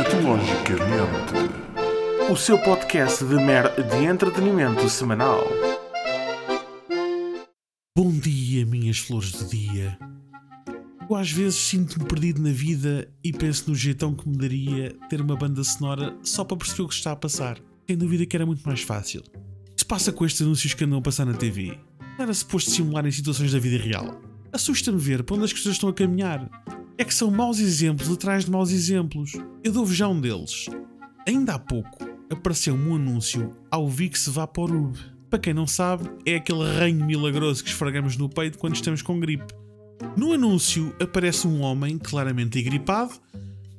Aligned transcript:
Escatologicamente, 0.00 1.34
o 2.32 2.36
seu 2.36 2.58
podcast 2.58 3.22
de, 3.22 3.34
mer 3.34 3.70
de 3.74 4.04
entretenimento 4.06 4.88
semanal. 4.88 5.44
Bom 7.94 8.10
dia, 8.10 8.64
minhas 8.64 8.96
flores 8.96 9.32
de 9.32 9.50
dia. 9.50 9.98
Eu 11.08 11.14
às 11.14 11.30
vezes 11.30 11.56
sinto-me 11.56 12.06
perdido 12.06 12.40
na 12.40 12.50
vida 12.50 13.12
e 13.22 13.30
penso 13.30 13.68
no 13.68 13.76
jeitão 13.76 14.14
que 14.14 14.26
me 14.26 14.38
daria 14.38 14.96
ter 15.10 15.20
uma 15.20 15.36
banda 15.36 15.62
sonora 15.62 16.16
só 16.22 16.44
para 16.44 16.56
perceber 16.56 16.82
o 16.82 16.88
que 16.88 16.94
está 16.94 17.12
a 17.12 17.16
passar. 17.16 17.58
Sem 17.86 17.98
dúvida 17.98 18.24
que 18.24 18.34
era 18.34 18.46
muito 18.46 18.62
mais 18.62 18.80
fácil. 18.80 19.20
O 19.20 19.74
que 19.74 19.82
se 19.82 19.84
passa 19.84 20.10
com 20.10 20.24
estes 20.24 20.40
anúncios 20.40 20.72
que 20.72 20.82
andam 20.82 21.00
a 21.00 21.02
passar 21.02 21.26
na 21.26 21.34
TV? 21.34 21.78
Não 22.16 22.24
era 22.24 22.32
suposto 22.32 22.70
simular 22.70 23.04
em 23.06 23.12
situações 23.12 23.52
da 23.52 23.58
vida 23.58 23.76
real. 23.76 24.18
Assusta-me 24.50 24.98
ver 24.98 25.24
para 25.24 25.36
onde 25.36 25.44
as 25.44 25.52
coisas 25.52 25.74
estão 25.74 25.90
a 25.90 25.92
caminhar 25.92 26.48
é 27.00 27.04
que 27.04 27.14
são 27.14 27.30
maus 27.30 27.58
exemplos 27.58 28.10
atrás 28.10 28.44
de 28.44 28.50
maus 28.50 28.70
exemplos. 28.70 29.32
Eu 29.64 29.72
dou-vos 29.72 29.96
já 29.96 30.06
um 30.06 30.20
deles. 30.20 30.66
Ainda 31.26 31.54
há 31.54 31.58
pouco 31.58 32.04
apareceu-me 32.30 32.90
um 32.90 32.96
anúncio 32.96 33.56
ao 33.70 33.88
Vicks 33.88 34.28
Vaporub. 34.28 34.98
Para 35.30 35.38
quem 35.38 35.54
não 35.54 35.66
sabe, 35.66 36.10
é 36.26 36.34
aquele 36.34 36.62
reino 36.78 37.06
milagroso 37.06 37.64
que 37.64 37.70
esfregamos 37.70 38.18
no 38.18 38.28
peito 38.28 38.58
quando 38.58 38.74
estamos 38.74 39.00
com 39.00 39.18
gripe. 39.18 39.50
No 40.14 40.34
anúncio 40.34 40.94
aparece 41.00 41.48
um 41.48 41.62
homem 41.62 41.96
claramente 41.96 42.60
engripado, 42.60 43.14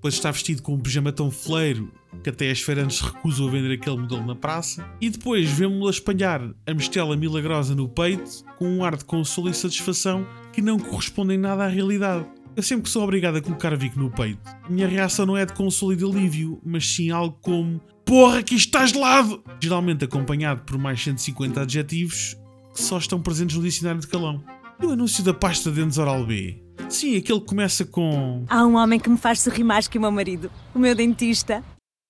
pois 0.00 0.14
está 0.14 0.30
vestido 0.30 0.62
com 0.62 0.72
um 0.72 0.80
pijama 0.80 1.12
tão 1.12 1.30
fleiro 1.30 1.92
que 2.24 2.30
até 2.30 2.50
as 2.50 2.62
feirantes 2.62 3.00
recusam 3.00 3.46
a 3.46 3.50
vender 3.50 3.74
aquele 3.74 3.98
modelo 3.98 4.24
na 4.24 4.34
praça, 4.34 4.88
e 5.02 5.10
depois 5.10 5.50
vemos-lo 5.50 5.88
a 5.88 5.90
espalhar 5.90 6.40
a 6.66 6.74
mistela 6.74 7.14
milagrosa 7.14 7.74
no 7.74 7.90
peito 7.90 8.42
com 8.56 8.66
um 8.66 8.82
ar 8.82 8.96
de 8.96 9.04
consolo 9.04 9.50
e 9.50 9.54
satisfação 9.54 10.26
que 10.50 10.62
não 10.62 10.78
correspondem 10.78 11.36
nada 11.36 11.64
à 11.64 11.68
realidade. 11.68 12.26
Eu 12.54 12.62
sempre 12.62 12.84
que 12.84 12.90
sou 12.90 13.02
obrigado 13.02 13.36
a 13.36 13.40
colocar 13.40 13.74
Vic 13.76 13.98
no 13.98 14.10
peito, 14.10 14.40
a 14.62 14.68
minha 14.68 14.86
reação 14.86 15.24
não 15.24 15.36
é 15.36 15.46
de 15.46 15.54
consolo 15.54 15.92
e 15.92 15.96
de 15.96 16.04
alívio, 16.04 16.60
mas 16.64 16.86
sim 16.86 17.10
algo 17.10 17.36
como 17.40 17.80
Porra, 18.04 18.42
que 18.42 18.54
está 18.54 18.84
gelado! 18.84 19.42
Geralmente 19.60 20.04
acompanhado 20.04 20.62
por 20.64 20.76
mais 20.76 21.02
150 21.02 21.62
adjetivos 21.62 22.36
que 22.74 22.82
só 22.82 22.98
estão 22.98 23.20
presentes 23.20 23.56
no 23.56 23.62
dicionário 23.62 24.00
de 24.00 24.06
calão. 24.06 24.42
E 24.80 24.84
o 24.84 24.90
anúncio 24.90 25.22
da 25.22 25.32
pasta 25.32 25.70
de 25.70 25.80
dentes 25.80 25.98
Oral 25.98 26.26
B? 26.26 26.62
Sim, 26.88 27.16
aquele 27.16 27.40
que 27.40 27.46
começa 27.46 27.84
com 27.84 28.44
Há 28.48 28.66
um 28.66 28.76
homem 28.76 28.98
que 28.98 29.08
me 29.08 29.16
faz 29.16 29.40
sorrir 29.40 29.64
mais 29.64 29.88
que 29.88 29.96
o 29.96 30.00
meu 30.00 30.10
marido, 30.10 30.50
o 30.74 30.78
meu 30.78 30.94
dentista. 30.94 31.62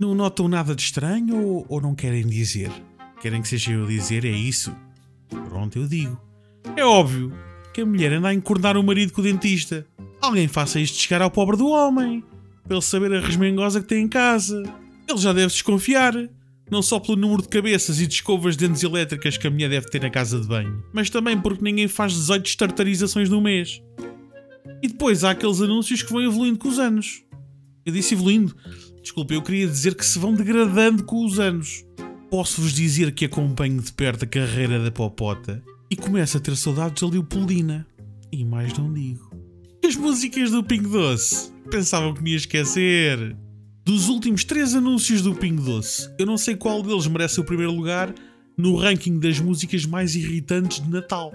Não 0.00 0.14
notam 0.14 0.46
nada 0.46 0.74
de 0.74 0.82
estranho 0.82 1.36
ou, 1.36 1.66
ou 1.68 1.80
não 1.80 1.94
querem 1.94 2.26
dizer? 2.26 2.70
Querem 3.20 3.42
que 3.42 3.48
seja 3.48 3.72
eu 3.72 3.84
a 3.84 3.88
dizer, 3.88 4.24
é 4.24 4.30
isso? 4.30 4.72
Pronto, 5.48 5.78
eu 5.78 5.88
digo. 5.88 6.20
É 6.76 6.84
óbvio 6.84 7.32
que 7.74 7.80
a 7.80 7.86
mulher 7.86 8.12
anda 8.12 8.28
a 8.28 8.34
encornar 8.34 8.76
o 8.76 8.82
marido 8.84 9.12
com 9.12 9.20
o 9.20 9.24
dentista. 9.24 9.86
Alguém 10.28 10.46
faça 10.46 10.78
isto 10.78 10.98
chegar 10.98 11.22
ao 11.22 11.30
pobre 11.30 11.56
do 11.56 11.68
homem, 11.68 12.22
para 12.62 12.76
ele 12.76 12.82
saber 12.82 13.10
a 13.14 13.18
resmengosa 13.18 13.80
que 13.80 13.86
tem 13.86 14.04
em 14.04 14.08
casa. 14.08 14.62
Ele 15.08 15.16
já 15.16 15.32
deve 15.32 15.46
desconfiar, 15.46 16.12
não 16.70 16.82
só 16.82 17.00
pelo 17.00 17.16
número 17.16 17.40
de 17.40 17.48
cabeças 17.48 17.98
e 17.98 18.06
de 18.06 18.12
escovas 18.12 18.54
de 18.54 18.68
dentes 18.68 18.82
elétricas 18.82 19.38
que 19.38 19.46
a 19.46 19.50
mulher 19.50 19.70
deve 19.70 19.88
ter 19.88 20.02
na 20.02 20.10
casa 20.10 20.38
de 20.38 20.46
banho, 20.46 20.84
mas 20.92 21.08
também 21.08 21.40
porque 21.40 21.64
ninguém 21.64 21.88
faz 21.88 22.12
18 22.12 22.44
estartarizações 22.44 23.30
no 23.30 23.40
mês. 23.40 23.82
E 24.82 24.88
depois 24.88 25.24
há 25.24 25.30
aqueles 25.30 25.62
anúncios 25.62 26.02
que 26.02 26.12
vão 26.12 26.20
evoluindo 26.20 26.58
com 26.58 26.68
os 26.68 26.78
anos. 26.78 27.24
Eu 27.86 27.94
disse 27.94 28.12
evoluindo. 28.12 28.54
Desculpe, 29.00 29.32
eu 29.32 29.40
queria 29.40 29.66
dizer 29.66 29.94
que 29.94 30.04
se 30.04 30.18
vão 30.18 30.34
degradando 30.34 31.04
com 31.04 31.24
os 31.24 31.40
anos. 31.40 31.86
Posso-vos 32.30 32.74
dizer 32.74 33.14
que 33.14 33.24
acompanho 33.24 33.80
de 33.80 33.94
perto 33.94 34.26
a 34.26 34.28
carreira 34.28 34.78
da 34.78 34.90
Popota 34.90 35.62
e 35.90 35.96
começo 35.96 36.36
a 36.36 36.40
ter 36.40 36.54
saudades 36.54 37.02
da 37.02 37.08
Leopoldina. 37.08 37.86
E 38.30 38.44
mais 38.44 38.76
não 38.76 38.92
digo 38.92 39.27
as 39.88 39.96
músicas 39.96 40.50
do 40.50 40.62
Ping 40.62 40.82
Doce. 40.82 41.50
Pensavam 41.70 42.12
que 42.12 42.22
me 42.22 42.32
ia 42.32 42.36
esquecer. 42.36 43.34
Dos 43.86 44.10
últimos 44.10 44.44
três 44.44 44.74
anúncios 44.74 45.22
do 45.22 45.34
Ping 45.34 45.56
Doce, 45.56 46.14
eu 46.18 46.26
não 46.26 46.36
sei 46.36 46.54
qual 46.56 46.82
deles 46.82 47.06
merece 47.06 47.40
o 47.40 47.44
primeiro 47.44 47.72
lugar 47.72 48.14
no 48.54 48.76
ranking 48.76 49.18
das 49.18 49.40
músicas 49.40 49.86
mais 49.86 50.14
irritantes 50.14 50.84
de 50.84 50.90
Natal. 50.90 51.32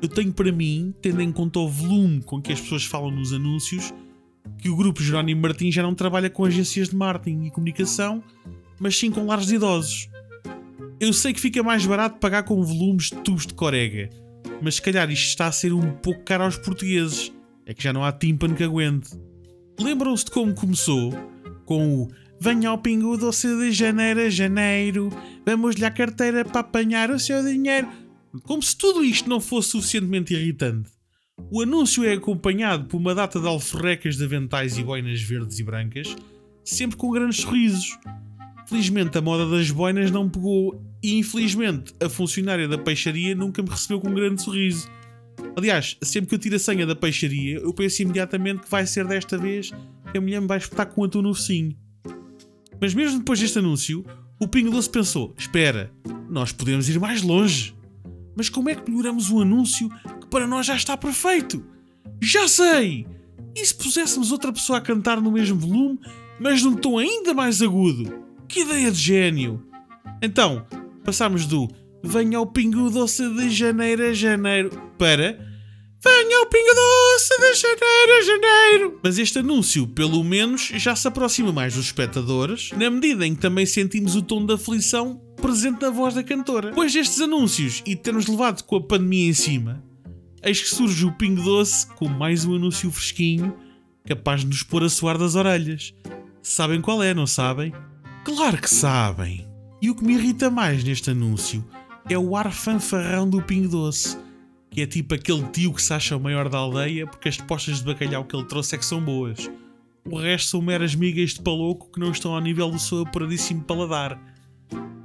Eu 0.00 0.08
tenho 0.08 0.32
para 0.32 0.50
mim, 0.50 0.94
tendo 1.02 1.20
em 1.20 1.30
conta 1.30 1.58
o 1.58 1.68
volume 1.68 2.22
com 2.22 2.40
que 2.40 2.54
as 2.54 2.60
pessoas 2.60 2.86
falam 2.86 3.10
nos 3.10 3.34
anúncios, 3.34 3.92
que 4.56 4.70
o 4.70 4.76
grupo 4.76 5.02
Jerónimo 5.02 5.42
Martins 5.42 5.74
já 5.74 5.82
não 5.82 5.94
trabalha 5.94 6.30
com 6.30 6.46
agências 6.46 6.88
de 6.88 6.96
marketing 6.96 7.44
e 7.44 7.50
comunicação, 7.50 8.24
mas 8.80 8.96
sim 8.96 9.10
com 9.10 9.26
lares 9.26 9.46
de 9.46 9.56
idosos. 9.56 10.08
Eu 10.98 11.12
sei 11.12 11.34
que 11.34 11.40
fica 11.40 11.62
mais 11.62 11.84
barato 11.84 12.18
pagar 12.18 12.44
com 12.44 12.64
volumes 12.64 13.10
de 13.10 13.16
tubos 13.16 13.46
de 13.46 13.52
corega, 13.52 14.08
mas 14.62 14.76
se 14.76 14.82
calhar 14.82 15.10
isto 15.10 15.26
está 15.26 15.48
a 15.48 15.52
ser 15.52 15.74
um 15.74 15.92
pouco 15.96 16.24
caro 16.24 16.44
aos 16.44 16.56
portugueses 16.56 17.30
é 17.68 17.74
que 17.74 17.82
já 17.82 17.92
não 17.92 18.02
há 18.02 18.10
tímpano 18.10 18.54
que 18.54 18.64
aguente. 18.64 19.10
Lembram-se 19.78 20.24
de 20.24 20.30
como 20.30 20.54
começou? 20.54 21.12
Com 21.66 22.02
o 22.02 22.08
Venha 22.40 22.70
ao 22.70 22.78
Pingo 22.78 23.18
Doce 23.18 23.46
de 23.58 23.72
janeiro 23.72 24.20
a 24.20 24.30
janeiro, 24.30 25.10
vamos-lhe 25.44 25.84
à 25.84 25.90
carteira 25.90 26.46
para 26.46 26.62
apanhar 26.62 27.10
o 27.10 27.18
seu 27.18 27.44
dinheiro. 27.44 27.86
Como 28.44 28.62
se 28.62 28.74
tudo 28.74 29.04
isto 29.04 29.28
não 29.28 29.38
fosse 29.38 29.72
suficientemente 29.72 30.32
irritante. 30.32 30.88
O 31.50 31.60
anúncio 31.60 32.04
é 32.04 32.14
acompanhado 32.14 32.86
por 32.86 32.96
uma 32.96 33.14
data 33.14 33.38
de 33.38 33.46
alforrecas 33.46 34.16
de 34.16 34.24
aventais 34.24 34.78
e 34.78 34.82
boinas 34.82 35.20
verdes 35.20 35.58
e 35.58 35.62
brancas, 35.62 36.16
sempre 36.64 36.96
com 36.96 37.10
grandes 37.10 37.40
sorrisos. 37.40 37.98
Felizmente 38.66 39.18
a 39.18 39.20
moda 39.20 39.46
das 39.46 39.70
boinas 39.70 40.10
não 40.10 40.28
pegou 40.28 40.82
e 41.02 41.18
infelizmente 41.18 41.92
a 42.02 42.08
funcionária 42.08 42.66
da 42.66 42.78
peixaria 42.78 43.34
nunca 43.34 43.62
me 43.62 43.68
recebeu 43.68 44.00
com 44.00 44.08
um 44.08 44.14
grande 44.14 44.40
sorriso. 44.40 44.88
Aliás, 45.58 45.96
sempre 46.02 46.28
que 46.28 46.34
eu 46.36 46.38
tiro 46.38 46.54
a 46.54 46.58
senha 46.60 46.86
da 46.86 46.94
peixaria, 46.94 47.58
eu 47.58 47.74
penso 47.74 48.00
imediatamente 48.00 48.60
que 48.60 48.70
vai 48.70 48.86
ser 48.86 49.04
desta 49.04 49.36
vez 49.36 49.72
que 50.12 50.16
a 50.16 50.20
mulher 50.20 50.40
me 50.40 50.46
vai 50.46 50.56
espetar 50.56 50.86
com 50.86 51.00
um 51.00 51.04
atum 51.04 51.20
no 51.20 51.34
focinho. 51.34 51.76
Mas 52.80 52.94
mesmo 52.94 53.18
depois 53.18 53.40
deste 53.40 53.58
anúncio, 53.58 54.06
o 54.38 54.46
Pingo 54.46 54.70
Doce 54.70 54.88
pensou: 54.88 55.34
espera, 55.36 55.92
nós 56.30 56.52
podemos 56.52 56.88
ir 56.88 57.00
mais 57.00 57.22
longe. 57.22 57.74
Mas 58.36 58.48
como 58.48 58.70
é 58.70 58.76
que 58.76 58.88
melhoramos 58.88 59.30
um 59.30 59.40
anúncio 59.40 59.88
que 60.20 60.28
para 60.28 60.46
nós 60.46 60.64
já 60.64 60.76
está 60.76 60.96
perfeito? 60.96 61.66
Já 62.22 62.46
sei! 62.46 63.04
E 63.52 63.66
se 63.66 63.74
puséssemos 63.74 64.30
outra 64.30 64.52
pessoa 64.52 64.78
a 64.78 64.80
cantar 64.80 65.20
no 65.20 65.32
mesmo 65.32 65.58
volume, 65.58 65.98
mas 66.38 66.62
num 66.62 66.76
tom 66.76 66.98
ainda 66.98 67.34
mais 67.34 67.60
agudo? 67.60 68.22
Que 68.46 68.60
ideia 68.60 68.92
de 68.92 69.00
gênio! 69.00 69.66
Então, 70.22 70.64
passámos 71.02 71.46
do 71.46 71.68
Venha 72.00 72.38
ao 72.38 72.46
Pingo 72.46 72.88
Doce 72.90 73.28
de 73.34 73.50
janeiro 73.50 74.04
a 74.04 74.12
janeiro 74.12 74.70
para 74.96 75.47
Venha 76.00 76.38
ao 76.38 76.46
Pingo 76.46 76.74
Doce 76.74 77.40
de 77.40 77.54
janeiro 77.54 78.12
a 78.12 78.22
janeiro. 78.22 79.00
Mas 79.02 79.18
este 79.18 79.40
anúncio, 79.40 79.84
pelo 79.84 80.22
menos, 80.22 80.70
já 80.76 80.94
se 80.94 81.08
aproxima 81.08 81.52
mais 81.52 81.74
dos 81.74 81.86
espectadores, 81.86 82.70
na 82.76 82.88
medida 82.88 83.26
em 83.26 83.34
que 83.34 83.40
também 83.40 83.66
sentimos 83.66 84.14
o 84.14 84.22
tom 84.22 84.46
da 84.46 84.54
aflição 84.54 85.20
presente 85.42 85.82
na 85.82 85.90
voz 85.90 86.14
da 86.14 86.22
cantora. 86.22 86.70
Pois 86.72 86.94
estes 86.94 87.20
anúncios 87.20 87.82
e 87.84 87.96
termos 87.96 88.28
levado 88.28 88.62
com 88.62 88.76
a 88.76 88.80
pandemia 88.80 89.30
em 89.30 89.34
cima, 89.34 89.82
eis 90.40 90.62
que 90.62 90.68
surge 90.68 91.04
o 91.04 91.10
Pingo 91.10 91.42
Doce 91.42 91.88
com 91.88 92.08
mais 92.08 92.44
um 92.44 92.54
anúncio 92.54 92.92
fresquinho, 92.92 93.52
capaz 94.06 94.42
de 94.42 94.46
nos 94.46 94.62
pôr 94.62 94.84
a 94.84 94.88
suar 94.88 95.18
das 95.18 95.34
orelhas. 95.34 95.92
Sabem 96.40 96.80
qual 96.80 97.02
é, 97.02 97.12
não 97.12 97.26
sabem? 97.26 97.72
Claro 98.24 98.58
que 98.58 98.70
sabem! 98.70 99.48
E 99.82 99.90
o 99.90 99.96
que 99.96 100.04
me 100.04 100.14
irrita 100.14 100.48
mais 100.48 100.84
neste 100.84 101.10
anúncio 101.10 101.64
é 102.08 102.16
o 102.16 102.36
ar 102.36 102.52
fanfarrão 102.52 103.28
do 103.28 103.42
Pingo 103.42 103.68
Doce 103.68 104.27
é 104.80 104.86
tipo 104.86 105.14
aquele 105.14 105.42
tio 105.48 105.72
que 105.72 105.82
se 105.82 105.92
acha 105.92 106.16
o 106.16 106.20
maior 106.20 106.48
da 106.48 106.58
aldeia 106.58 107.06
porque 107.06 107.28
as 107.28 107.36
postas 107.36 107.78
de 107.78 107.84
bacalhau 107.84 108.24
que 108.24 108.36
ele 108.36 108.46
trouxe 108.46 108.74
é 108.74 108.78
que 108.78 108.84
são 108.84 109.00
boas. 109.00 109.50
O 110.04 110.16
resto 110.18 110.50
são 110.50 110.62
meras 110.62 110.94
migas 110.94 111.34
de 111.34 111.42
paloco 111.42 111.90
que 111.92 112.00
não 112.00 112.10
estão 112.10 112.34
ao 112.34 112.40
nível 112.40 112.70
do 112.70 112.78
seu 112.78 113.02
apuradíssimo 113.02 113.62
paladar. 113.62 114.18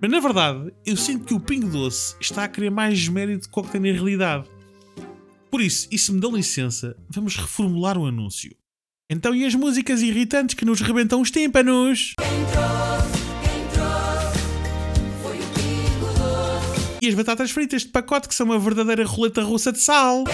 Mas 0.00 0.10
na 0.10 0.20
verdade, 0.20 0.72
eu 0.84 0.96
sinto 0.96 1.24
que 1.24 1.34
o 1.34 1.40
Pingo 1.40 1.68
Doce 1.68 2.16
está 2.20 2.44
a 2.44 2.48
querer 2.48 2.70
mais 2.70 3.06
mérito 3.08 3.48
do 3.48 3.52
que 3.52 3.60
o 3.60 3.62
que 3.62 3.70
tem 3.70 3.80
na 3.80 3.92
realidade. 3.92 4.48
Por 5.50 5.60
isso, 5.60 5.88
e 5.90 5.98
se 5.98 6.12
me 6.12 6.20
dão 6.20 6.34
licença, 6.34 6.96
vamos 7.08 7.36
reformular 7.36 7.98
o 7.98 8.06
anúncio. 8.06 8.54
Então 9.10 9.34
e 9.34 9.44
as 9.44 9.54
músicas 9.54 10.00
irritantes 10.02 10.54
que 10.54 10.64
nos 10.64 10.80
rebentam 10.80 11.20
os 11.20 11.30
tímpanos? 11.30 12.14
E 17.02 17.08
as 17.08 17.14
batatas 17.14 17.50
fritas 17.50 17.82
de 17.82 17.88
pacote, 17.88 18.28
que 18.28 18.34
são 18.34 18.44
uma 18.44 18.58
verdadeira 18.58 19.04
roleta 19.06 19.42
russa 19.42 19.72
de 19.72 19.78
sal. 19.78 20.24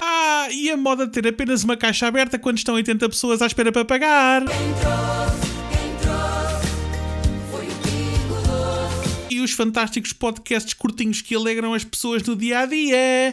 Ah, 0.00 0.48
e 0.50 0.70
a 0.70 0.76
moda 0.76 1.06
de 1.06 1.12
ter 1.12 1.28
apenas 1.28 1.64
uma 1.64 1.76
caixa 1.76 2.06
aberta 2.06 2.38
quando 2.38 2.56
estão 2.56 2.74
80 2.76 3.08
pessoas 3.10 3.42
à 3.42 3.46
espera 3.46 3.70
para 3.70 3.84
pagar. 3.84 4.42
E 9.30 9.40
os 9.40 9.52
fantásticos 9.52 10.14
podcasts 10.14 10.72
curtinhos 10.72 11.20
que 11.20 11.34
alegram 11.34 11.74
as 11.74 11.84
pessoas 11.84 12.22
no 12.22 12.34
dia 12.34 12.60
a 12.60 12.66
dia. 12.66 13.32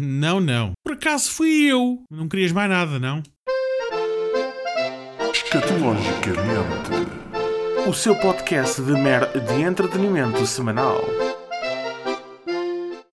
Não, 0.00 0.40
não. 0.40 0.72
Por 0.82 0.94
acaso 0.94 1.30
fui 1.30 1.64
eu. 1.64 2.02
Não 2.10 2.28
querias 2.28 2.52
mais 2.52 2.70
nada, 2.70 2.98
não? 2.98 3.22
Escatologicamente, 5.58 7.08
o 7.88 7.92
seu 7.92 8.14
podcast 8.14 8.80
de 8.80 8.92
mer 8.92 9.26
de 9.26 9.60
entretenimento 9.60 10.46
semanal. 10.46 11.00